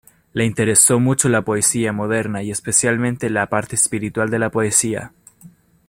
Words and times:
Le 0.33 0.45
interesó 0.45 0.99
mucho 0.99 1.29
la 1.29 1.43
poesía 1.43 1.93
moderna 1.93 2.41
y 2.41 2.49
especialmente 2.49 3.29
la 3.29 3.45
parte 3.49 3.75
espiritual 3.75 4.31
de 4.31 4.39
la 4.39 4.49
poesía. 4.49 5.11